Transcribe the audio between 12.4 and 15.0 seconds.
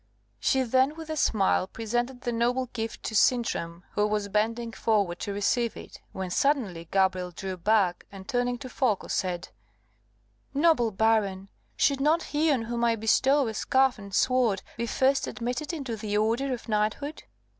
on whom I bestow a scarf and sword be